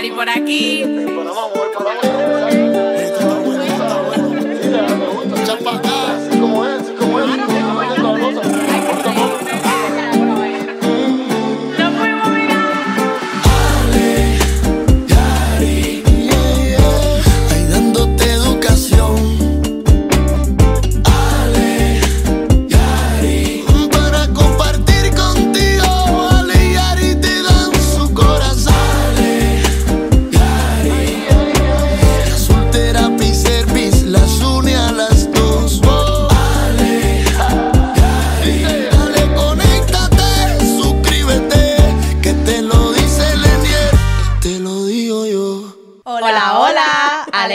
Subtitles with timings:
[0.00, 0.82] Yari por aquí.
[0.82, 2.09] Vamos,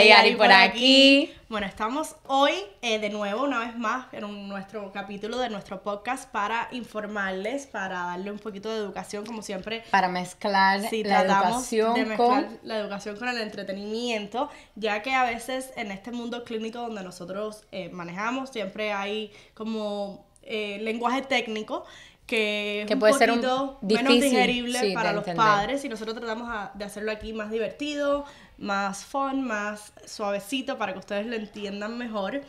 [0.00, 1.32] Ale y Ari por aquí.
[1.48, 5.82] Bueno, estamos hoy eh, de nuevo, una vez más, en un- nuestro capítulo de nuestro
[5.82, 9.84] podcast para informarles, para darle un poquito de educación, como siempre.
[9.90, 12.58] Para mezclar Si la educación de mezclar con...
[12.64, 17.62] la educación con el entretenimiento, ya que a veces en este mundo clínico donde nosotros
[17.70, 21.84] eh, manejamos siempre hay como eh, lenguaje técnico
[22.26, 25.22] que es Que un puede ser un- poquito menos difícil, digerible sí, para de los
[25.28, 25.46] entender.
[25.46, 28.24] padres y nosotros tratamos a- de hacerlo aquí más divertido,
[28.58, 32.42] más fun, más suavecito para que ustedes lo entiendan mejor.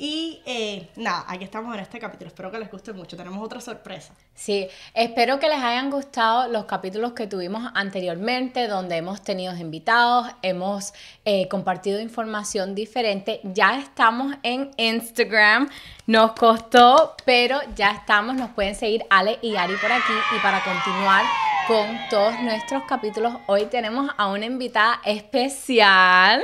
[0.00, 2.28] Y eh, nada, aquí estamos en este capítulo.
[2.28, 3.16] Espero que les guste mucho.
[3.16, 4.14] Tenemos otra sorpresa.
[4.32, 10.28] Sí, espero que les hayan gustado los capítulos que tuvimos anteriormente, donde hemos tenido invitados,
[10.42, 13.40] hemos eh, compartido información diferente.
[13.42, 15.68] Ya estamos en Instagram,
[16.06, 18.36] nos costó, pero ya estamos.
[18.36, 20.12] Nos pueden seguir Ale y Ari por aquí.
[20.36, 21.24] Y para continuar
[21.68, 26.40] con todos nuestros capítulos, hoy tenemos a una invitada especial.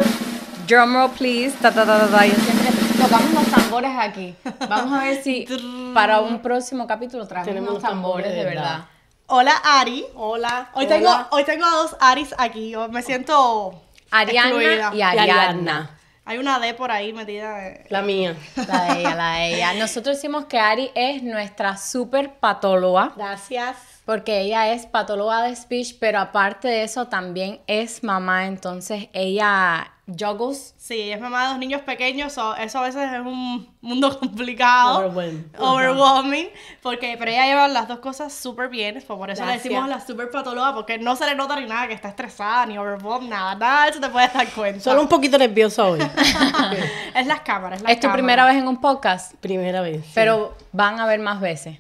[0.69, 1.57] Drumroll, please.
[1.63, 2.27] Ta, ta, ta, ta, ta.
[2.27, 2.71] Yo siempre
[3.03, 4.35] tocamos los tambores aquí.
[4.69, 5.47] Vamos a ver si
[5.95, 8.73] para un próximo capítulo traemos Tenemos unos los tambores tambores de de verdad.
[8.73, 8.89] verdad.
[9.27, 10.05] Hola, Ari.
[10.15, 10.71] Hola.
[10.75, 10.95] Hoy hola.
[10.95, 12.69] tengo, hoy tengo a dos Aris aquí.
[12.69, 14.91] Yo me siento Ariana excluida.
[14.95, 15.23] y Ariadna.
[15.23, 15.91] Ariadna.
[16.27, 17.63] Hay una D por ahí metida.
[17.89, 18.37] La mía.
[18.69, 19.75] La de ella, la de ella.
[19.75, 23.13] Nosotros decimos que Ari es nuestra super patóloga.
[23.17, 23.94] Gracias.
[24.05, 28.47] Porque ella es patóloga de speech, pero aparte de eso también es mamá.
[28.47, 32.35] Entonces ella juggles Sí, es mamá de dos niños pequeños.
[32.35, 34.99] so- eso a veces es un mundo complicado.
[35.09, 35.49] Overwhelm.
[35.59, 36.49] Overwhelming.
[36.83, 39.03] Porque, pero ella lleva las dos cosas súper bien.
[39.07, 39.63] Por eso le Gracias.
[39.65, 40.75] decimos la super patóloga.
[40.75, 43.55] Porque no se le nota ni nada que está estresada, ni overwhelmed, nada.
[43.55, 44.81] Nada de eso te puedes dar cuenta.
[44.81, 46.01] Solo un poquito nerviosa hoy.
[47.15, 47.81] es las cámaras.
[47.81, 48.19] las Es tu cámaras.
[48.19, 50.05] primera vez en un podcast, Primera vez.
[50.05, 50.13] sí.
[50.15, 51.79] pero van a ver más veces.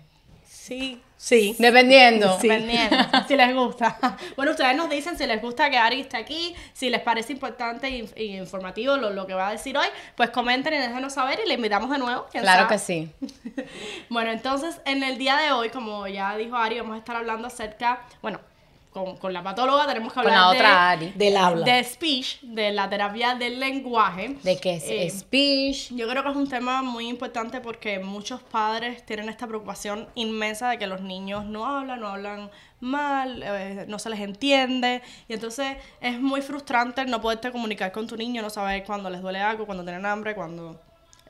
[0.49, 1.03] Sí.
[1.25, 1.57] Sí.
[1.59, 2.39] Dependiendo.
[2.39, 2.49] Sí.
[2.49, 2.97] Dependiendo,
[3.29, 3.97] si les gusta.
[4.37, 7.87] Bueno, ustedes nos dicen si les gusta que Ari esté aquí, si les parece importante
[7.89, 9.87] e inf- informativo lo, lo que va a decir hoy,
[10.17, 12.27] pues comenten y déjenos saber y le invitamos de nuevo.
[12.31, 12.69] Claro sabe.
[12.69, 13.11] que sí.
[14.11, 17.49] Bueno, entonces en el día de hoy, como ya dijo Ari, vamos a estar hablando
[17.49, 18.41] acerca, bueno,
[18.95, 21.13] con, con la patóloga tenemos que Con hablar la de, otra Ari.
[21.17, 21.65] Del habla.
[21.67, 24.37] de speech, de la terapia del lenguaje.
[24.43, 25.93] De que es Eh, speech.
[25.93, 30.71] yo creo que es un tema muy importante porque muchos padres tienen esta preocupación inmensa
[30.71, 32.51] de que los niños no hablan, no hablan
[32.81, 35.03] mal, eh, no se les entiende.
[35.29, 39.11] Y entonces es muy frustrante el no poderte comunicar con tu niño, no saber cuándo
[39.11, 40.81] les duele algo, cuando tienen hambre, cuando...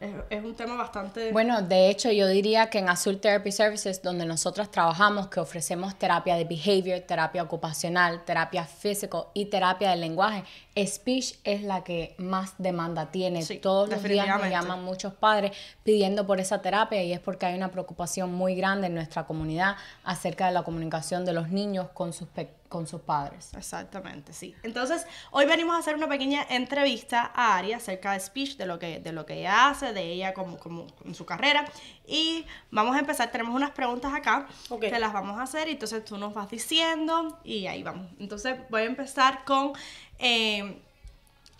[0.00, 1.32] Es, es un tema bastante...
[1.32, 5.96] Bueno, de hecho, yo diría que en Azul Therapy Services, donde nosotras trabajamos, que ofrecemos
[5.98, 10.44] terapia de behavior, terapia ocupacional, terapia físico y terapia del lenguaje,
[10.84, 13.42] speech es la que más demanda tiene.
[13.42, 14.50] Sí, Todos los días definitivamente.
[14.50, 15.52] llaman muchos padres
[15.84, 19.76] pidiendo por esa terapia y es porque hay una preocupación muy grande en nuestra comunidad
[20.02, 22.28] acerca de la comunicación de los niños con sus,
[22.74, 23.52] con sus padres.
[23.56, 24.52] Exactamente, sí.
[24.64, 28.80] Entonces, hoy venimos a hacer una pequeña entrevista a Ari acerca de speech, de lo
[28.80, 31.64] que, de lo que ella hace, de ella como, como en su carrera.
[32.04, 34.80] Y vamos a empezar, tenemos unas preguntas acá Ok.
[34.80, 38.10] que las vamos a hacer y entonces tú nos vas diciendo y ahí vamos.
[38.18, 39.72] Entonces, voy a empezar con...
[40.18, 40.80] eh,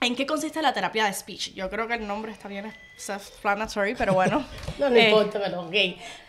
[0.01, 1.55] ¿En qué consiste la terapia de speech?
[1.55, 4.45] Yo creo que el nombre está bien self-explanatory, pero bueno.
[4.79, 5.75] No, no Eh, importa, pero ok.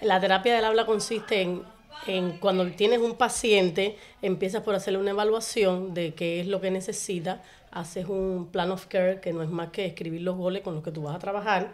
[0.02, 1.64] La terapia del habla consiste en,
[2.08, 6.72] en cuando tienes un paciente, empiezas por hacerle una evaluación de qué es lo que
[6.72, 10.76] necesita, haces un plan of care, que no es más que escribir los goles con
[10.76, 11.74] los que tú vas a trabajar,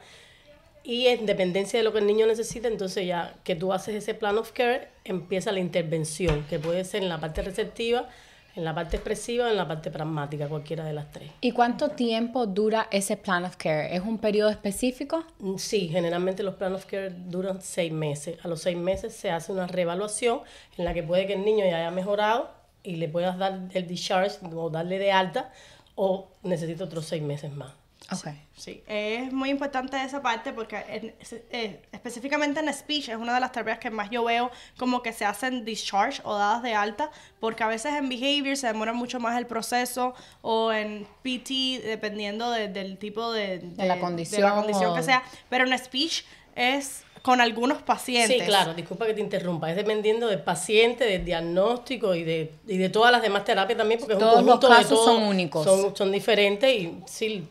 [0.84, 4.14] y en dependencia de lo que el niño necesita, entonces ya que tú haces ese
[4.14, 8.10] plan of care, empieza la intervención, que puede ser en la parte receptiva,
[8.56, 11.32] en la parte expresiva o en la parte pragmática, cualquiera de las tres.
[11.42, 13.96] ¿Y cuánto tiempo dura ese plan of care?
[13.96, 15.24] ¿Es un periodo específico?
[15.40, 18.38] Mm, Sí, generalmente los plan of care duran seis meses.
[18.44, 20.42] A los seis meses se hace una reevaluación
[20.78, 22.52] en la que puede que el niño ya haya mejorado
[22.84, 25.52] y le puedas dar el discharge o darle de alta
[25.96, 27.74] o necesita otros seis meses más.
[28.12, 28.28] Ok.
[28.58, 31.16] Sí, es muy importante esa parte porque en-
[31.52, 35.14] eh, específicamente en speech es una de las terapias que más yo veo como que
[35.14, 37.10] se hacen discharge o dadas de alta
[37.40, 42.52] porque a veces en behavior se demora mucho más el proceso o en PT dependiendo
[42.52, 46.24] de- del tipo de, De la condición la condición o- que sea, pero en speech
[46.56, 48.40] es con algunos pacientes.
[48.40, 49.70] Sí, claro, disculpa que te interrumpa.
[49.70, 54.00] Es dependiendo del paciente, del diagnóstico y de, y de todas las demás terapias también,
[54.00, 55.06] porque es un los conjunto de casos todo.
[55.06, 55.64] son únicos.
[55.64, 57.48] Son, son diferentes y sí,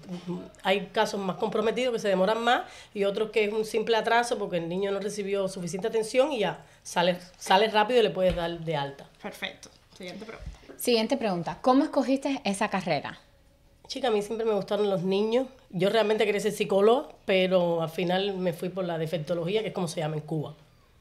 [0.62, 2.62] hay casos más comprometidos que se demoran más
[2.94, 6.40] y otros que es un simple atraso porque el niño no recibió suficiente atención y
[6.40, 9.06] ya sale, sale rápido y le puedes dar de alta.
[9.22, 9.68] Perfecto.
[9.96, 10.50] Siguiente pregunta.
[10.76, 11.58] Siguiente pregunta.
[11.60, 13.20] ¿Cómo escogiste esa carrera?
[13.90, 15.48] Chica, a mí siempre me gustaron los niños.
[15.70, 19.74] Yo realmente quería ser psicóloga, pero al final me fui por la defectología, que es
[19.74, 20.54] como se llama en Cuba,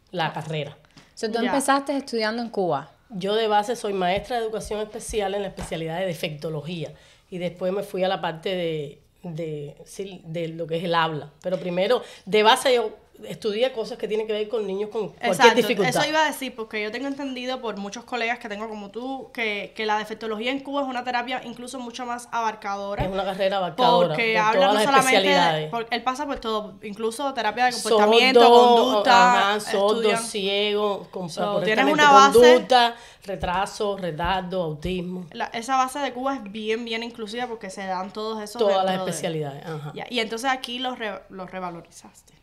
[0.10, 0.76] la carrera.
[1.14, 1.50] So, tú Ya.
[1.50, 2.90] empezaste estudiando en Cuba.
[3.12, 6.92] Yo de base soy maestra de educación especial en la especialidad de defectología
[7.30, 11.30] y después me fui a la parte de, de lo que es el habla.
[11.44, 12.90] Pero primero, de base yo
[13.24, 15.90] estudié cosas que tienen que ver con niños con cualquier Exacto, dificultad.
[16.02, 19.30] eso iba a decir, porque yo tengo entendido por muchos colegas que tengo como tú,
[19.34, 23.04] que, que la defectología en Cuba es una terapia incluso mucho más abarcadora.
[23.04, 25.70] Es una carrera abarcadora Porque por habla no solamente, de- especialidades.
[25.72, 31.30] por- él pasa por todo, incluso terapia de comportamiento, sordo, conducta, ajá, sordo, ciego, con,
[31.30, 32.96] So, tienes una base- conducta,
[33.26, 38.12] retraso, retardo, autismo, la- esa base de Cuba es bien, bien inclusiva porque se dan
[38.12, 39.66] todos esos todas las especialidades.
[39.66, 39.92] Ajá.
[40.10, 42.39] Y entonces aquí los, re- los revalorizaste.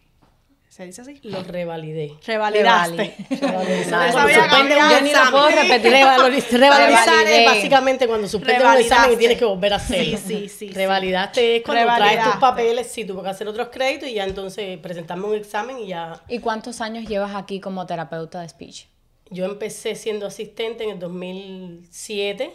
[0.76, 1.18] ¿Se dice así?
[1.22, 2.12] Los revalidé.
[2.26, 3.16] Revalidaste.
[3.30, 3.94] Revalidaste.
[3.94, 5.70] Había Suspende un cambiado Yo ni lo puedo examen.
[5.70, 5.92] repetir.
[5.92, 10.18] Revaloriz- Revalorizar es básicamente cuando suspendes un examen y tienes que volver a hacerlo.
[10.18, 10.68] Sí, sí, sí, sí.
[10.74, 14.76] Revalidaste es cuando traes tus papeles, sí, tuve que hacer otros créditos y ya entonces
[14.78, 16.20] presentarme un examen y ya.
[16.28, 18.84] ¿Y cuántos años llevas aquí como terapeuta de speech?
[19.30, 22.52] Yo empecé siendo asistente en el 2007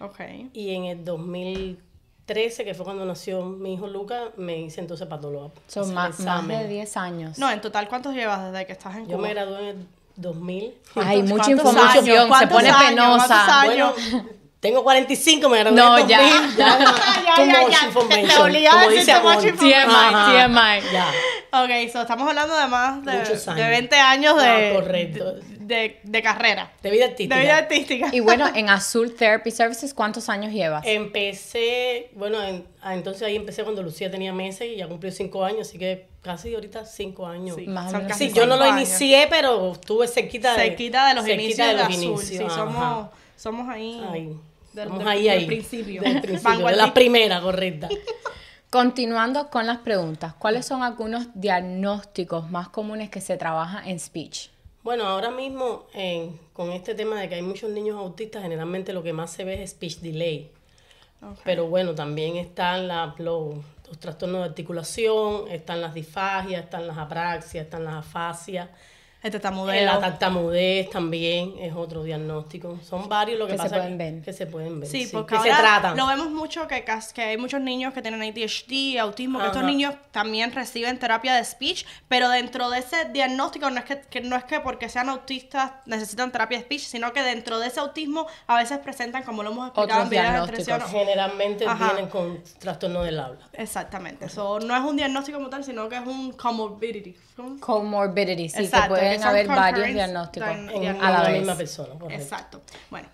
[0.00, 0.20] Ok.
[0.54, 1.04] y en el
[2.34, 5.50] 2013, que fue cuando nació mi hijo Luca, me hice entonces patóloga.
[5.66, 6.68] Son más, más de examen.
[6.68, 7.38] 10 años.
[7.38, 9.16] No, en total, ¿cuántos llevas desde que estás en Cuba?
[9.16, 9.86] Yo me gradué en el
[10.16, 10.74] 2000.
[10.96, 12.22] Ay, mucha ¿Cuántos información, años?
[12.22, 12.88] se ¿Cuántos pone años?
[12.88, 13.26] penosa.
[13.26, 13.94] ¿Cuántos años?
[14.12, 14.28] Bueno,
[14.60, 16.56] tengo 45, me gradué No, en el 2000.
[16.56, 16.56] ya.
[16.56, 16.78] Ya,
[17.36, 17.86] Ya, ya, ya.
[17.86, 19.46] information, Te obligaba a como decir dice too much Amor.
[19.48, 19.88] information.
[19.88, 20.46] TMI, Ajá.
[20.82, 20.92] TMI.
[20.92, 21.06] Ya.
[21.52, 23.64] Ok, so estamos hablando de más de, Muchos años.
[23.64, 25.34] de 20 años de, correcto.
[25.58, 26.70] de, de carrera.
[26.82, 27.34] De vida artística.
[27.36, 28.08] De vida artística.
[28.12, 30.84] Y bueno, en Azul Therapy Services, ¿cuántos años llevas?
[30.86, 35.44] Empecé, bueno, en- ah, entonces ahí empecé cuando Lucía tenía meses y ya cumplió cinco
[35.44, 37.56] años, así que casi ahorita cinco años.
[37.56, 38.88] Sí, Más o son menos casi Sí, yo no lo años.
[38.88, 42.02] inicié, pero estuve cerquita de, Cerquita de los cerquita inicios de de, los Azul.
[42.04, 42.54] inicios, Sí, ajá.
[42.54, 44.00] somos, somos ahí.
[44.12, 44.20] Ahí.
[44.72, 45.46] del- Estamos del- ahí, del ahí.
[45.46, 46.02] principio.
[46.02, 47.88] Del principio, de la primera, correcta.
[48.70, 54.48] Continuando con las preguntas, ¿cuáles son algunos diagnósticos más comunes que se trabaja en speech?
[54.84, 59.02] Bueno, ahora mismo en- con este tema de que hay muchos niños autistas, generalmente lo
[59.02, 60.52] que más se ve es speech delay.
[61.44, 63.56] Pero bueno, también están la- los,
[63.88, 68.68] los trastornos de articulación, están las disfagias, están las apraxias, están las afasias.
[69.22, 72.78] El Eh, La tartamudez también es otro diagnóstico.
[72.82, 74.22] Son varios lo que, Que se pasa pueden que, ver.
[74.22, 74.88] que se pueden ver.
[74.88, 75.96] Sí, sí, porque que se ahora tratan.
[75.98, 76.84] lo vemos mucho que,
[77.14, 81.44] que hay muchos niños que tienen ADHD, autismo, que estos niños también reciben terapia de
[81.44, 85.10] speech, pero dentro de ese diagnóstico no es que, que no es que porque sean
[85.10, 89.42] autistas necesitan terapia de speech, sino que dentro de ese autismo a veces presentan, como
[89.42, 90.78] lo hemos explicado Otros en videos de diagnósticos.
[90.78, 91.00] nutrición.
[91.06, 91.92] Generalmente Ajá.
[91.92, 93.46] vienen con trastorno del habla.
[93.52, 94.24] Exactamente.
[94.24, 97.14] Eso no es un diagnóstico como tal, sino que es un comorbidity.
[97.36, 97.58] ¿Cómo?
[97.60, 101.38] Comorbidity, sí, Exacto, que que pueden haber varios diagnósticos a la vez.
[101.38, 102.22] misma persona, correcto.
[102.22, 102.62] Exacto.
[102.90, 103.08] Bueno,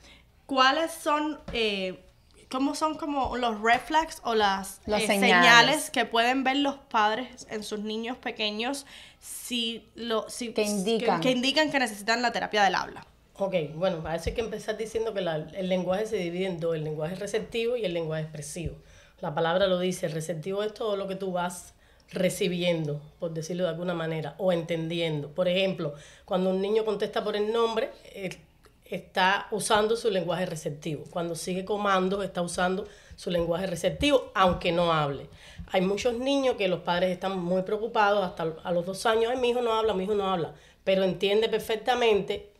[0.46, 2.02] ¿cuáles son, eh,
[2.50, 5.36] cómo son como los red flags o las Los eh, señales.
[5.42, 5.90] señales.
[5.90, 8.86] que pueden ver los padres en sus niños pequeños
[9.20, 11.20] si lo, si, Que indican.
[11.20, 13.06] que, indican que necesitan la terapia del habla?
[13.38, 16.58] Ok, bueno, para eso hay que empezar diciendo que la- el lenguaje se divide en
[16.60, 18.76] dos, el lenguaje receptivo y el lenguaje expresivo.
[19.20, 21.74] La palabra lo dice, el receptivo es todo lo que tú vas
[22.10, 25.28] recibiendo, por decirlo de alguna manera, o entendiendo.
[25.28, 25.94] Por ejemplo,
[26.24, 28.36] cuando un niño contesta por el nombre, él
[28.84, 31.04] está usando su lenguaje receptivo.
[31.10, 32.86] Cuando sigue comandos, está usando
[33.16, 35.28] su lenguaje receptivo, aunque no hable.
[35.72, 39.40] Hay muchos niños que los padres están muy preocupados hasta a los dos años, ay,
[39.40, 42.50] mi hijo no habla, mi hijo no habla, pero entiende perfectamente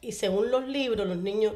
[0.00, 1.54] y según los libros, los niños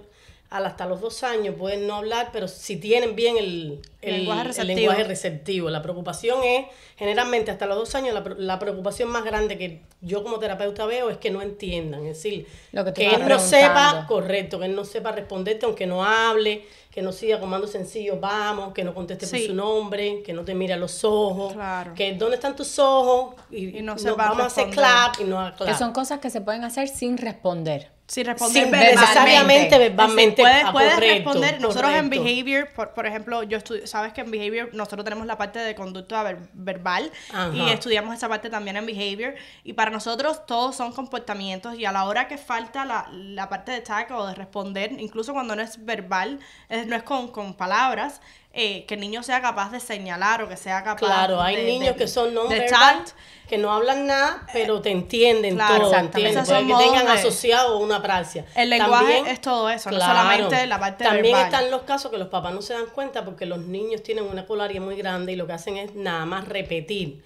[0.51, 4.47] hasta los dos años pueden no hablar, pero si tienen bien el, el- Lenguaje el
[4.49, 4.77] receptivo.
[4.79, 5.71] lenguaje receptivo.
[5.71, 10.23] La preocupación es, generalmente hasta los dos años, la, la preocupación más grande que yo
[10.23, 12.07] como terapeuta veo es que no entiendan.
[12.07, 15.87] Es decir, Lo que que él no sepa, correcto, que él no sepa responderte aunque
[15.87, 20.33] no hable, que no siga comando sencillo, vamos, que no conteste por su nombre, que
[20.33, 21.93] no te mire a los ojos, Claro.
[21.95, 25.25] que dónde están tus ojos y, Y no no sepa vamos a hacer clap y
[25.25, 25.79] no haga Que clap.
[25.79, 27.91] son cosas que se pueden hacer sin responder.
[28.09, 29.01] Sí, responder verbalmente.
[29.01, 30.37] necesariamente verbalmente.
[30.37, 31.61] Sí, puedes, puedes correcto, responder.
[31.61, 35.37] Nosotros en behavior, por, por ejemplo, yo estu- sabes que en behavior nosotros tenemos la
[35.37, 37.51] parte de conducta ver- verbal Ajá.
[37.53, 39.35] y estudiamos esa parte también en behavior.
[39.65, 43.73] Y para nosotros todos son comportamientos y a la hora que falta la, la parte
[43.73, 47.55] de tag o de responder, incluso cuando no es verbal, es- no es con, con
[47.55, 48.21] palabras,
[48.57, 51.65] eh, que el niño sea capaz de señalar o que sea capaz Claro, hay de-
[51.65, 53.05] niños de- que son no verbal,
[53.49, 56.33] que no hablan nada, pero te entienden Claro, todo, Puede
[56.67, 58.45] que tengan asociado una praxia.
[58.57, 61.45] El lenguaje es todo eso, no solamente la parte También verbal.
[61.53, 64.41] están los casos que los papás no se dan cuenta porque los niños tienen una
[64.41, 67.23] escolaridad muy grande y lo que hacen es nada más repetir.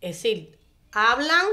[0.00, 0.58] Es decir,
[0.92, 1.44] hablan,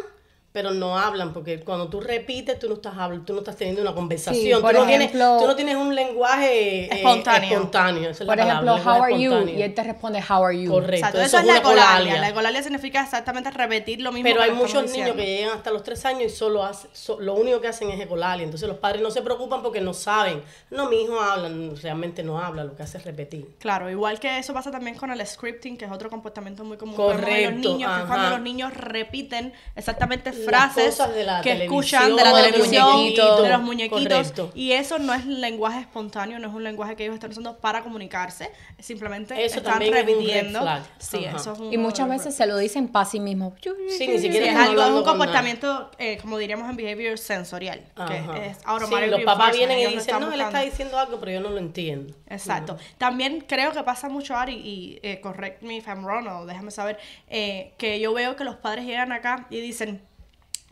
[0.51, 3.82] pero no hablan, porque cuando tú repites, tú no estás hablando, tú no estás teniendo
[3.84, 4.62] una conversación.
[4.62, 7.50] por tú, no tienes, tú no tienes un lenguaje eh, Espontáneo.
[7.51, 9.48] espontáneo, esa es la Por ejemplo, palabra, how are you?
[9.48, 10.72] Y él te responde, how are you?
[10.72, 10.96] Correcto.
[10.96, 11.84] Exacto, eso eso, es la una ecolalia.
[11.94, 12.22] ecolalia.
[12.22, 14.24] La ecolalia significa exactamente repetir lo mismo.
[14.29, 15.15] Pero que hay muchos niños diciendo.
[15.15, 18.00] que llegan hasta los tres años y solo hace- so- lo único que hacen es
[18.00, 18.44] ecolalia.
[18.44, 20.41] Entonces los padres no se preocupan porque no saben.
[20.72, 21.50] No, mi hijo habla,
[21.82, 23.48] realmente no habla, lo que hace es repetir.
[23.60, 26.96] Claro, igual que eso pasa también con el scripting, que es otro comportamiento muy común
[26.96, 31.01] en los Correcto, niños, que es cuando los niños repiten exactamente frases
[31.43, 33.43] que escuchan de la televisión, muñequitos.
[33.43, 34.03] de los muñequitos.
[34.03, 34.51] Correcto.
[34.55, 37.84] Y eso no es lenguaje espontáneo, no es un lenguaje que ellos están usando para
[37.84, 40.60] comunicarse, simplemente Eso están es repitiendo.
[40.98, 43.55] Sí, eso es un Y muchas veces se lo dicen para sí mismo.
[43.62, 47.81] Sí, ni Sí, siquiera es algo, es un comportamiento, eh, como diríamos en behavior sensorial,
[47.96, 48.34] Ajá.
[48.34, 51.39] que es Sí, los papás vienen y dicen, no, él está diciendo algo, pero yo
[51.41, 52.13] no lo entiendo.
[52.27, 52.77] Exacto.
[52.98, 56.72] También creo que pasa mucho, Ari, y eh, correct me if I'm wrong, o déjame
[56.72, 60.01] saber, eh, que yo veo que los padres llegan acá y dicen,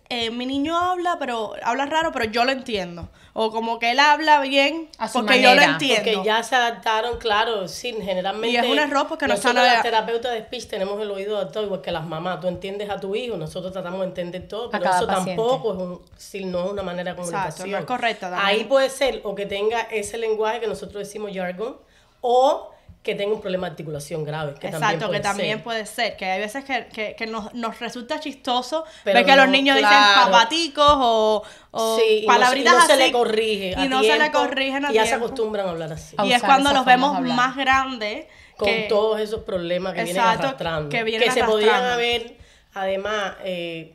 [0.10, 3.10] eh, mi niño habla, pero habla raro, pero yo lo entiendo.
[3.34, 5.74] O como que él habla bien, A su porque yo lo manera.
[5.74, 6.12] entiendo.
[6.12, 8.50] Porque ya se adaptaron, claro, sí, generalmente.
[8.50, 11.38] Y es un error porque no nosotros a- las terapeutas de speech tenemos el oído
[11.38, 12.40] adaptado igual que las mamás.
[12.42, 15.36] Tú entiendes a tu hijo, nosotros tratamos de entender todo, pero eso paciente.
[15.36, 17.72] tampoco es un, sí, no es una manera de Exacto, comunicación.
[17.72, 18.48] no es correcta también.
[18.48, 21.78] Ahí puede ser o que tenga ese lenguaje que nosotros decimos jargon,
[22.22, 22.72] o
[23.04, 24.54] que tenga un problema de articulación grave.
[24.56, 25.64] Que también Exacto, puede que también ser.
[25.64, 29.36] puede ser, que hay veces que, que, que nos, nos resulta chistoso Pero ver que
[29.38, 34.04] los niños dicen papaticos o, o Sí, y no se- le corrige a y no
[34.04, 36.16] se le corrigen a y ya se acostumbran a hablar así.
[36.20, 38.26] A Y es cuando los vemos más grandes
[38.58, 40.90] con que- todos esos problemas que vienen arrastrando.
[40.90, 42.36] que vienen se podían haber,
[42.74, 43.94] además, eh,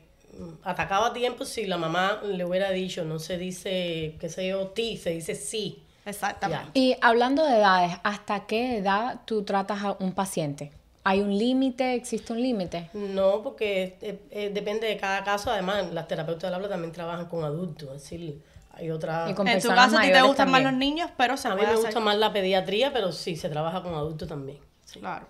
[0.63, 4.67] atacado a tiempo si la mamá le hubiera dicho, no se dice, qué sé yo,
[4.69, 5.83] ti, se dice sí.
[6.05, 6.71] Exactamente.
[6.73, 10.71] Y hablando de edades, ¿hasta qué edad tú tratas a un paciente?
[11.05, 11.95] ¿Hay un límite?
[11.95, 12.89] ¿Existe un límite?
[12.93, 15.51] No, porque eh, eh, depende de cada caso.
[15.51, 17.89] Además, las terapeutas del habla también trabajan con adultos.
[17.95, 18.41] Es decir,
[18.71, 19.29] hay otra...
[19.29, 21.55] Y con En tu caso, a ti te gustan más los niños, pero se a
[21.55, 21.79] mí me hacer.
[21.79, 24.59] gusta más la pediatría, pero sí, se trabaja con adultos también.
[24.85, 24.99] Sí.
[24.99, 25.25] Claro.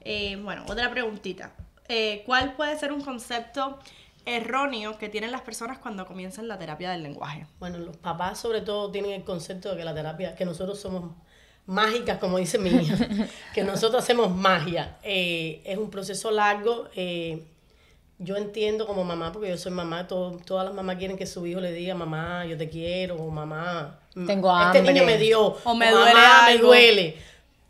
[0.00, 1.52] Eh, bueno, otra preguntita.
[1.88, 3.78] Eh, ¿Cuál puede ser un concepto
[4.26, 7.46] erróneo que tienen las personas cuando comienzan la terapia del lenguaje?
[7.58, 11.10] Bueno, los papás sobre todo tienen el concepto de que la terapia, que nosotros somos
[11.66, 12.96] mágicas, como dice mi hija,
[13.54, 14.96] que nosotros hacemos magia.
[15.02, 16.88] Eh, es un proceso largo.
[16.96, 17.44] eh,
[18.18, 21.44] yo entiendo como mamá, porque yo soy mamá, todo- todas las mamás quieren que su
[21.44, 24.92] hijo le diga, mamá, yo te quiero, o mamá, Tengo este hambre".
[24.94, 26.66] niño me dio, O me o duele mamá, me algo.
[26.68, 27.16] duele.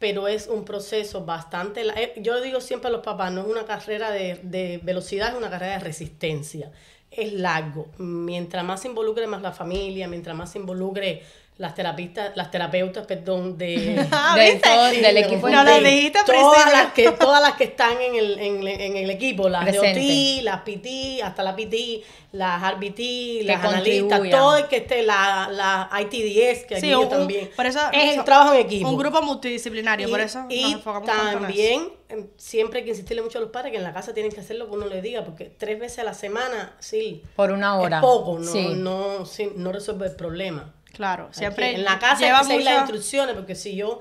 [0.03, 1.83] Pero es un proceso bastante...
[2.03, 5.31] eh, Yo le digo siempre a los papás, no es una carrera de, de velocidad,
[5.33, 6.73] es una carrera de resistencia.
[7.17, 7.89] Es largo.
[7.99, 11.23] Mientras más se involucre más la familia, mientras más se involucre
[11.59, 14.05] las terapistas, las terapeutas, perdón, de...
[14.11, 18.15] Ah, Del me equipo No lo dijiste todas las que Todas las que están en
[18.17, 20.01] el, en, en el equipo, las Presente.
[20.01, 22.03] DOT, las PT, hasta la PT,
[22.33, 27.01] las RBT, las analistas, todo el que esté, la, la ITDS, que Sí, aquí yo
[27.03, 27.51] un- también.
[27.55, 28.89] por eso es el trabajo en equipo.
[28.89, 31.91] Un grupo multidisciplinario, Y, por eso y nos enfocamos también
[32.37, 34.57] siempre hay que insistirle mucho a los padres que en la casa tienen que hacer
[34.57, 37.97] lo que uno les diga, porque tres veces a la semana, sí, Por una hora.
[37.99, 38.75] es poco, no, Sí.
[38.77, 40.75] no, sí, no resuelve el problema.
[40.93, 44.01] Claro, siempre que- en la casa lleva hay que seguir las instrucciones, porque si yo,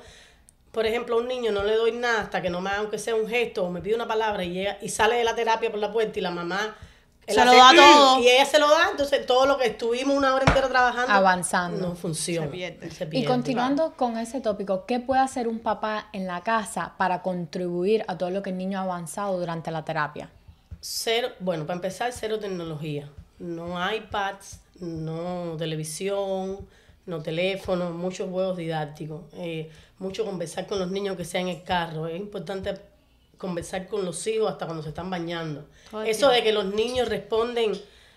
[0.72, 2.98] por ejemplo, a un niño no le doy nada hasta que no me haga aunque
[2.98, 5.70] sea un gesto o me pide una palabra y llega y sale de la terapia
[5.70, 6.76] por la puerta y la mamá
[7.28, 8.20] él Se lo da todo.
[8.20, 11.90] y ella se lo da, entonces todo lo que estuvimos una hora entera trabajando Avanzando.
[11.90, 12.48] no funciona.
[12.48, 12.92] Se pierde.
[12.92, 17.22] se Y continuando con ese tópico, ¿qué puede hacer un papá en la casa para
[17.22, 20.30] contribuir a todo lo que el niño ha avanzado durante la terapia?
[20.80, 23.08] Cero, bueno, para empezar, cero tecnología.
[23.40, 26.68] No iPads, no televisión,
[27.06, 29.22] no teléfono, muchos juegos didácticos.
[29.34, 32.08] eh, mucho conversar con los niños que sea en el carro.
[32.08, 32.74] Es importante
[33.42, 35.66] conversar con los hijos hasta cuando se están bañando.
[36.06, 37.74] Eso de que los niños responden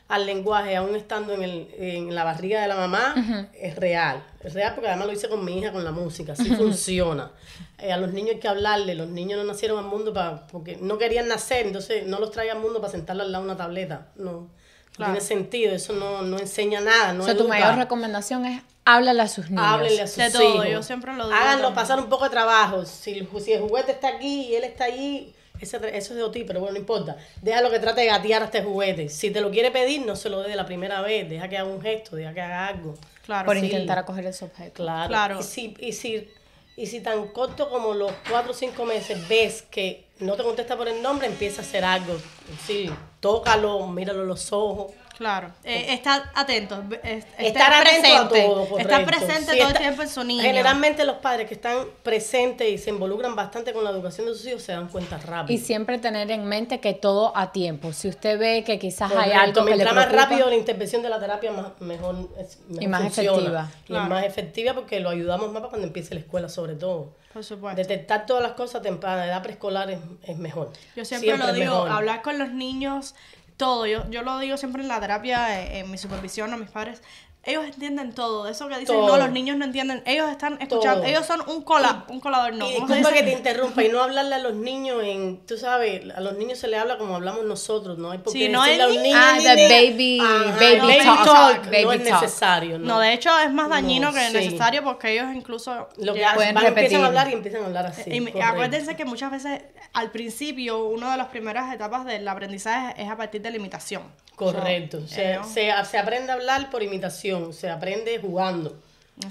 [0.07, 4.23] al lenguaje aún estando en, el, en la barriga de la mamá es real.
[4.40, 7.31] Es real porque además lo hice con mi hija con la música, así funciona.
[7.78, 10.76] Eh, a los niños hay que hablarle, los niños no nacieron al mundo para, porque
[10.76, 13.57] no querían nacer, entonces no los trae al mundo para sentarlos al lado de una
[13.57, 14.09] tableta.
[14.16, 14.50] No,
[14.96, 19.22] Tiene sentido, eso no, no enseña nada, no o sea, tu mayor recomendación es háblale
[19.22, 19.64] a sus niños.
[19.66, 20.68] Háblenle a sus De todo, hijos.
[20.68, 21.74] yo siempre lo digo Háganlo también.
[21.74, 22.84] pasar un poco de trabajo.
[22.84, 26.44] Si, si el juguete está aquí y él está allí, ese- eso es de ti,
[26.44, 27.16] pero bueno, no importa.
[27.42, 29.08] Déjalo que trate de gatear a este juguete.
[29.08, 31.28] Si te lo quiere pedir, no se lo dé la primera vez.
[31.30, 32.94] Deja que haga un gesto, deja que haga algo.
[33.24, 33.46] Claro.
[33.46, 33.64] por sí.
[33.64, 34.82] intentar acoger ese objeto.
[34.82, 35.08] Claro.
[35.08, 35.40] Claro.
[35.40, 36.28] Y si, y si,
[36.76, 40.76] y si tan corto como los cuatro o cinco meses ves que no te contesta
[40.76, 42.18] por el nombre, empieza a hacer algo.
[42.66, 42.90] Sí,
[43.25, 44.93] tócalo, míralo los ojos.
[45.16, 45.52] Claro.
[45.62, 46.83] Eh, estar atento.
[47.02, 48.42] es- Estar estar atento a presente.
[48.47, 48.78] todo, correcto.
[48.78, 50.42] Estar presente todo está- el tiempo en su niño.
[50.42, 54.47] Generalmente los padres que están presentes y se involucran bastante con la educación de sus
[54.47, 55.59] hijos se dan cuenta rápido.
[55.59, 57.92] Y siempre tener en mente que todo a tiempo.
[57.92, 61.02] Si usted ve que quizás hay algo que le Mientras más preocupa, rápido la intervención
[61.02, 63.30] de la terapia, más, mejor, es- mejor Y más funciona.
[63.33, 63.71] efectiva.
[63.83, 64.04] Y Claro.
[64.04, 67.12] es más efectiva porque lo ayudamos más para cuando empiece la escuela, sobre todo.
[67.33, 67.76] Por supuesto.
[67.80, 70.71] Detectar todas las cosas temprana, edad preescolar es, es mejor.
[70.94, 71.90] Yo siempre, lo es digo, mejor.
[71.90, 73.16] hablar con los niños,
[73.64, 73.87] todo.
[73.87, 77.02] Yo, yo lo digo siempre en la terapia, eh, en mi supervisión a mis padres.
[77.46, 78.48] Ellos entienden todo.
[78.48, 79.06] Eso que dicen, Todo.
[79.08, 80.02] no, los niños no entienden.
[80.06, 81.00] Ellos están escuchando.
[81.02, 81.10] Todo.
[81.10, 82.70] Ellos son un cola, un colador, no.
[82.70, 85.56] y ¿cómo se disculpa que te interrumpa y no hablarle a los niños en, tú
[85.58, 88.48] sabes, a los niños se le habla como hablamos nosotros, no hay por Sí, qué
[88.48, 89.46] no decirle a es.
[89.46, 91.24] Ah, the baby- Ajá, baby baby talk.
[91.24, 92.22] talk, no es talk.
[92.22, 92.86] necesario, ¿no?
[92.86, 94.32] No, de hecho es más dañino No, que sí.
[94.32, 95.88] necesario porque ellos incluso...
[95.98, 98.10] Lo que Pueden van, empiezan a hablar y empiezan a hablar así.
[98.10, 99.60] Y acuérdense que muchas veces
[99.92, 104.02] al principio una de las primeras etapas del aprendizaje es a partir de la imitación.
[104.36, 105.06] Correcto.
[105.06, 108.76] Se, se, se aprende a hablar por imitación, se aprende jugando.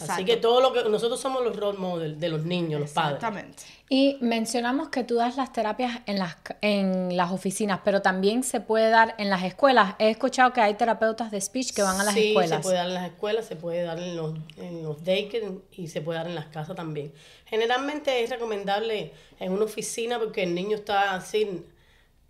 [0.01, 3.15] Así que todo lo que nosotros somos los role models de los niños, los padres.
[3.15, 3.63] Exactamente.
[3.89, 8.61] Y mencionamos que tú das las terapias en las, en las oficinas, pero también se
[8.61, 9.95] puede dar en las escuelas.
[9.99, 12.57] He escuchado que hay terapeutas de speech que van a las sí, escuelas.
[12.57, 15.89] se puede dar en las escuelas, se puede dar en los, en los daycare y
[15.89, 17.11] se puede dar en las casas también.
[17.45, 21.65] Generalmente es recomendable en una oficina porque el niño está así,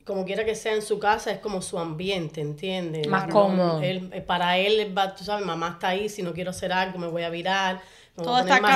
[0.06, 3.08] como quiera que sea en su casa, es como su ambiente, ¿entiendes?
[3.08, 3.82] Más No, cómodo.
[3.82, 6.72] él- eh, para él, él va, tú sabes, mamá está ahí, si no quiero hacer
[6.74, 7.76] algo me voy a virar.
[8.16, 8.76] me voy Todo a está más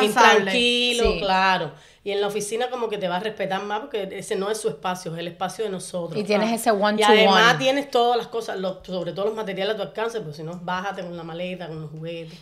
[0.51, 1.17] Sí.
[1.19, 1.71] claro.
[2.03, 4.59] Y en la oficina como que te va a respetar más porque ese no es
[4.59, 6.19] su espacio, es el espacio de nosotros.
[6.19, 7.27] Y tienes ese Y one-to-one.
[7.27, 10.43] además tienes todas las cosas, lo- sobre todo los materiales a tu alcance, porque si
[10.43, 12.39] no, bájate con la maleta, con los juguetes.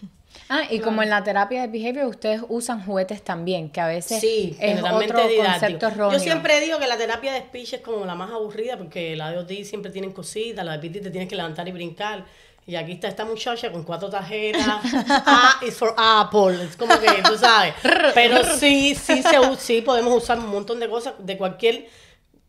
[0.50, 4.20] Ah, y como en la terapia de behavior, ustedes usan juguetes también, que a veces
[4.22, 5.44] Sí, es otro didáctico.
[5.44, 6.18] concepto erróneo.
[6.18, 9.32] Yo siempre digo que la terapia de speech es como la más aburrida porque la
[9.32, 12.26] de OT siempre tienen cositas, la de PT te tienes que levantar y brincar.
[12.68, 14.66] Y aquí está esta muchacha con cuatro tarjetas.
[15.10, 16.64] A is for Apple.
[16.64, 17.76] Es como que, tú sabes.
[18.16, 21.88] Pero sí, sí, se, sí podemos usar un montón de cosas de cualquier...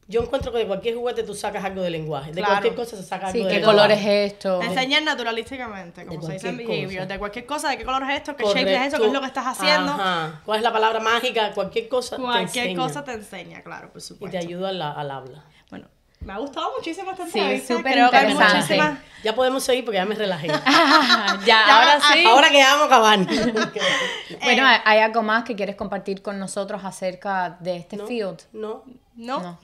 [0.08, 2.28] Yo encuentro que de cualquier juguete tú sacas algo de lenguaje.
[2.30, 2.52] De Claro.
[2.54, 3.76] cualquier cosa se saca Sí, algo de qué lenguaje.
[3.78, 4.58] color es esto.
[4.60, 8.04] Te enseñan naturalísticamente, como De se dice en behavior, de cualquier cosa, de qué color
[8.04, 9.92] es esto, qué shape es eso, qué es lo que estás haciendo.
[9.92, 10.42] Ajá.
[10.44, 11.52] ¿Cuál es la palabra mágica?
[11.52, 12.82] Cualquier cosa te Cualquier enseña.
[12.86, 14.38] cosa te enseña, claro, por Y supuesto.
[14.38, 15.44] te ayuda al, al habla.
[15.70, 15.88] Bueno,
[16.20, 17.76] me ha gustado muchísimo esta Sí, entrevista.
[17.76, 18.98] súper Creo que hay muchísimas...
[19.24, 20.46] Ya podemos seguir porque ya me relajé.
[20.66, 22.24] ya, Ya, ahora sí.
[22.24, 23.18] Ahora que ya vamos a acabar.
[24.42, 28.38] Bueno, ¿hay- ¿hay algo más que quieres compartir con nosotros acerca de este field?
[28.52, 28.84] no.
[29.16, 29.40] ¿No?
[29.40, 29.58] No.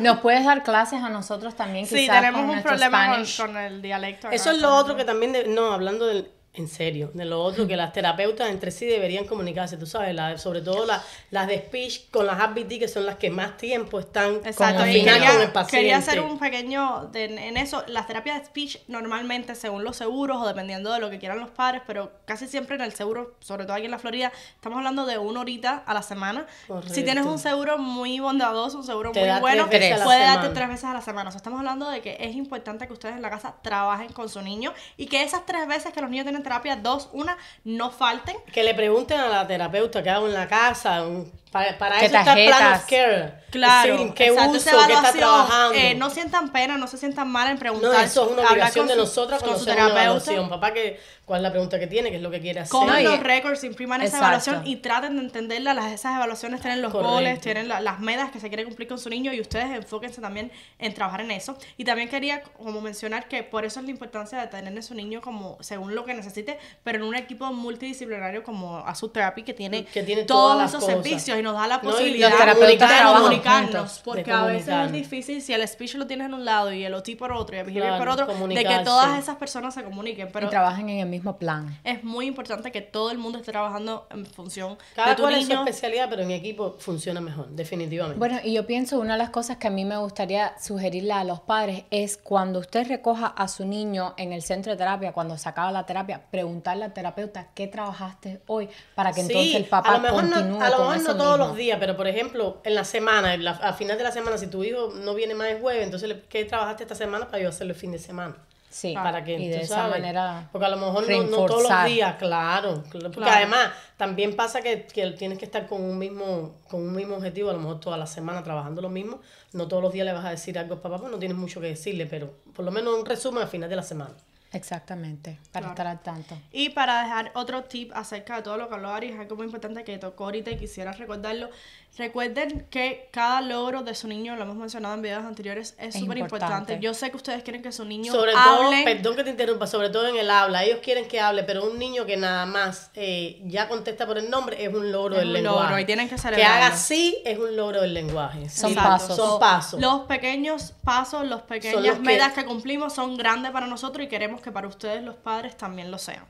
[0.00, 1.86] ¿Nos puedes dar clases a nosotros también?
[1.86, 4.30] Sí, quizás, tenemos con un nuestro problema con, el dialecto.
[4.30, 7.66] Eso es lo otro que también, de- no, hablando del, en serio, de lo otro
[7.66, 11.58] que las terapeutas entre sí deberían comunicarse, tú sabes, la- sobre todo la- las de
[11.58, 15.14] speech con las RBT que son las que más tiempo están Exacto, con el final
[15.14, 15.76] quería, con el paciente.
[15.78, 17.84] quería hacer un pequeño de- en eso.
[17.86, 21.50] Las terapias de speech normalmente, según los seguros o dependiendo de lo que quieran los
[21.50, 25.06] padres, pero casi siempre en el seguro, sobre todo aquí en la Florida, estamos hablando
[25.06, 26.46] de una horita a la semana.
[26.66, 26.92] Correcto.
[26.94, 29.90] Si tienes un seguro muy bondadoso, un seguro Te muy bueno, puede
[30.24, 31.28] darte tres veces a la semana.
[31.28, 34.28] O sea, estamos hablando de que es importante que ustedes en la casa trabajen con
[34.28, 37.90] su niño y que esas tres veces que los niños tienen terapia, dos, una, no
[37.90, 38.36] falten.
[38.52, 42.06] Que le pregunten a la terapeuta qué hago en la casa, un- para, para ¿Qué
[42.06, 42.82] eso está el plan tarjetas?
[42.84, 43.38] of care.
[43.50, 45.72] Claro, Sí, qué exacto, uso, esa qué está trabajando.
[45.74, 47.90] eh, no sientan pena, no se sientan mal en preguntar.
[47.92, 50.30] No, eso es una obligación de nosotras con cuando su hacemos una terapeuta.
[50.32, 50.50] evaluación.
[50.50, 52.10] Papá, que, ¿cuál es la pregunta que tiene?
[52.10, 53.00] ¿Qué es lo que quiere hacer?
[53.00, 54.50] Y- los récords, impriman esa Exacto.
[54.50, 55.72] evaluación y traten de entenderla.
[55.72, 57.10] Las, esas evaluaciones tienen los Correcto.
[57.10, 60.20] goles, tienen la- las metas que se quiere cumplir con su niño y ustedes enfóquense
[60.20, 61.56] también en trabajar en eso.
[61.78, 64.94] Y también quería como mencionar que por eso es la importancia de tener a su
[64.94, 69.54] niño como según lo que necesite, pero en un equipo multidisciplinario como Azul Therapy que
[69.54, 70.94] tiene, Que tiene todos todas esos cosas.
[71.02, 74.00] servicios y nos da la posibilidad de comunicarnos.
[74.04, 76.84] Porque de a veces es difícil si el speech lo tienes en un lado y
[76.84, 79.74] el OT por otro y el behavior Claro, por otro, de que todas esas personas
[79.74, 80.30] se comuniquen.
[80.32, 81.78] Pero y trabajen en el mismo plan.
[81.84, 85.34] es muy importante que todo el mundo esté trabajando en función Cada de tu cual
[85.34, 88.18] es su especialidad, pero en equipo funciona mejor, definitivamente.
[88.18, 91.24] Bueno, y yo pienso una de las cosas que a mí me gustaría sugerirle a
[91.24, 95.36] los padres es cuando usted recoja a su niño en el centro de terapia, cuando
[95.38, 99.90] se acaba la terapia, preguntarle al terapeuta qué trabajaste hoy para que entonces el papá
[99.90, 101.96] a lo mejor continúe no, a lo con mejor eso no todos los días, pero
[101.96, 104.92] por ejemplo, en la semana, en la- a final de la semana, si tu hijo
[104.94, 107.78] no viene más el jueves, entonces, le- ¿qué trabajaste esta semana para yo hacerlo el
[107.78, 108.36] fin de semana?
[108.70, 111.62] Sí, para que y de esa sabes, manera porque a lo mejor no, no todos
[111.62, 113.32] los días claro claro, porque Claro.
[113.36, 117.48] además también pasa que, que tienes que estar con un mismo con un mismo objetivo
[117.48, 119.20] a lo mejor toda la semana trabajando lo mismo
[119.54, 121.62] no todos los días le vas a decir algo al papá pues no tienes mucho
[121.62, 124.12] que decirle pero por lo menos un resumen al final de la semana
[124.52, 125.72] Exactamente, para Claro.
[125.72, 126.38] estar al tanto.
[126.52, 129.44] Y para dejar otro tip acerca de todo lo que habló Ari, es algo muy
[129.46, 131.50] importante que tocó ahorita y quisiera recordarlo.
[131.98, 136.18] Recuerden que cada logro de su niño, lo hemos mencionado en videos anteriores, es súper
[136.18, 136.78] importante.
[136.80, 138.84] Yo sé que ustedes quieren que su niño sobre hable.
[138.84, 141.64] todo perdón que te interrumpa sobre todo en el habla ellos quieren que hable pero
[141.68, 145.20] un niño que nada más eh, ya contesta por el nombre es un logro Es
[145.22, 148.48] del un lenguaje logro y tienen que que haga así es un logro del lenguaje
[148.48, 149.16] Son pasos.
[149.16, 153.66] son pasos Los pequeños pasos, los pequeñas los que- metas que cumplimos son grandes para
[153.66, 156.24] nosotros y queremos que para ustedes los padres también lo sean.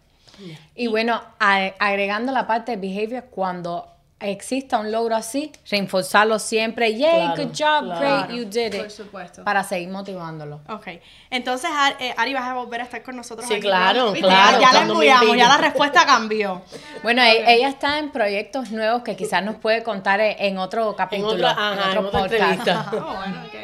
[0.74, 3.86] Y bueno, a- agregando la parte de behavior, cuando
[4.20, 6.96] exista un logro así, reforzarlo siempre.
[6.96, 8.00] Yay, Claro, good job, claro.
[8.26, 8.80] great, you did it.
[8.80, 9.44] Por supuesto.
[9.44, 10.60] Para seguir motivándolo.
[10.68, 10.88] Ok,
[11.30, 13.46] entonces eh, Ari, vas a volver a estar con nosotros.
[13.46, 16.62] Sí, aquí, claro, claro, Ya, ya la embuyamos, ya la respuesta cambió.
[17.02, 20.90] Bueno, e- ella está en proyectos nuevos que quizás nos puede contar en, en otro
[20.90, 23.54] en capítulo, otra, ajá, en otra entrevista Oh, bueno, ok.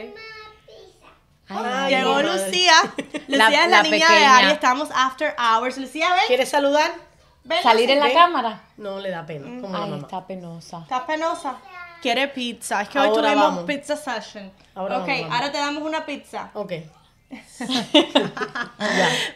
[1.48, 2.22] Ay, Llegó.
[2.22, 2.72] Lucía.
[3.28, 4.24] Lucía La- es la, la niña de.
[4.24, 4.52] Ari.
[4.52, 5.76] Estamos after hours.
[5.78, 6.22] Lucía, ven.
[6.26, 6.90] ¿Quieres saludar?
[7.62, 8.14] Salir en la ven.
[8.14, 8.62] cámara.
[8.76, 10.02] No le da pena, como la Ay, mamá.
[10.02, 10.78] está penosa.
[10.82, 11.56] ¿Estás penosa?
[12.00, 12.82] Quiere pizza.
[12.82, 13.64] Es que hoy Ahora tuvimos vamos.
[13.64, 14.50] pizza session.
[14.74, 15.36] Ahora ok, vamos, vamos.
[15.36, 16.50] ahora te damos una pizza.
[16.54, 16.72] Ok.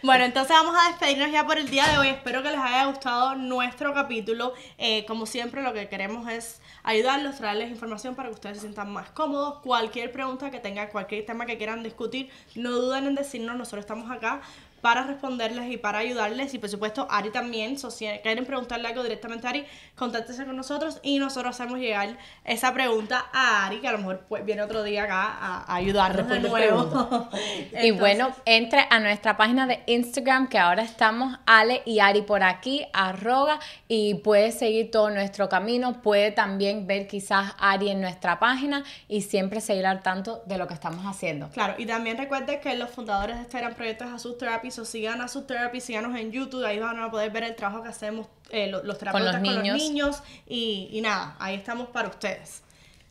[0.02, 2.08] Bueno, entonces vamos a despedirnos ya por el día de hoy.
[2.08, 4.52] Espero que les haya gustado nuestro capítulo.
[4.78, 8.92] Eh, como siempre, lo que queremos es ayudarlos, traerles información para que ustedes se sientan
[8.92, 9.58] más cómodos.
[9.62, 13.56] Cualquier pregunta que tengan, cualquier tema que quieran discutir, no duden en decirnos.
[13.56, 14.40] Nosotros estamos acá
[14.80, 16.54] para responderles y para ayudarles.
[16.54, 17.78] Y por supuesto, Ari también.
[17.78, 19.64] So, si quieren preguntarle algo directamente a Ari,
[19.96, 24.20] contáctense con nosotros y nosotros hacemos llegar esa pregunta a Ari, que a lo mejor
[24.28, 27.28] pues, viene otro día acá a, a ayudarnos de nuevo.
[27.82, 32.42] y bueno, entre a nuestra página de Instagram, que ahora estamos Ale y Ari por
[32.42, 38.38] aquí, arroga, y puede seguir todo nuestro camino, puede también ver quizás Ari en nuestra
[38.38, 41.48] página y siempre seguir al tanto de lo que estamos haciendo.
[41.50, 45.20] Claro, y también recuerden que los fundadores de este gran proyecto es Therapy, o sigan
[45.20, 48.66] Asus Therapy, síganos en YouTube, ahí van a poder ver el trabajo que hacemos eh,
[48.66, 49.76] lo- los terapeutas con los niños.
[49.78, 52.62] niños, y, y nada, ahí estamos para ustedes.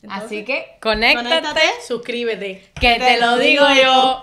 [0.02, 1.62] Entonces, Así que conéctate, conéctate.
[1.86, 2.70] Suscríbete.
[2.80, 4.20] que te lo digo yo.